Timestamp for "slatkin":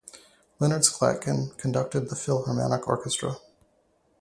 0.81-1.55